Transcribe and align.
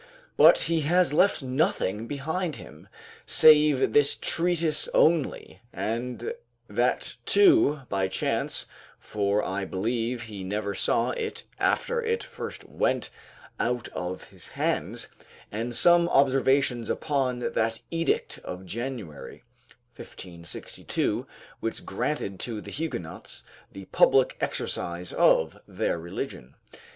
But 0.35 0.61
he 0.61 0.79
has 0.81 1.13
left 1.13 1.43
nothing 1.43 2.07
behind 2.07 2.55
him, 2.55 2.87
save 3.27 3.93
this 3.93 4.15
treatise 4.15 4.87
only 4.95 5.61
(and 5.71 6.33
that 6.67 7.17
too 7.23 7.81
by 7.87 8.07
chance, 8.07 8.65
for 8.97 9.45
I 9.45 9.63
believe 9.63 10.23
he 10.23 10.43
never 10.43 10.73
saw 10.73 11.11
it 11.11 11.43
after 11.59 12.01
it 12.03 12.23
first 12.23 12.63
went 12.67 13.11
out 13.59 13.89
of 13.89 14.23
his 14.29 14.47
hands), 14.47 15.07
and 15.51 15.75
some 15.75 16.09
observations 16.09 16.89
upon 16.89 17.37
that 17.53 17.77
edict 17.91 18.39
of 18.43 18.65
January 18.65 19.43
[1562, 19.97 21.27
which 21.59 21.85
granted 21.85 22.39
to 22.39 22.59
the 22.59 22.71
Huguenots 22.71 23.43
the 23.71 23.85
public 23.85 24.35
exercise 24.41 25.13
of 25.13 25.59
their 25.67 25.99
religion. 25.99 26.55